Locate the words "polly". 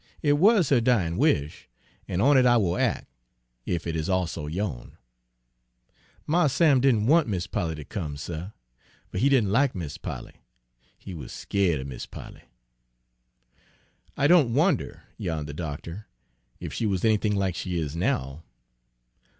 7.45-7.75, 9.99-10.41, 12.07-12.41